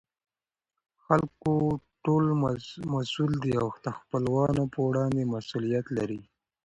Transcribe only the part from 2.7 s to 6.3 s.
مسئوول دي او دخپلوانو په وړاندې مسئولیت لري.